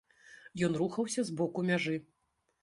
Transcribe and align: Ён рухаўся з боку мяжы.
Ён 0.67 0.77
рухаўся 0.81 1.21
з 1.27 1.37
боку 1.43 1.65
мяжы. 1.69 1.95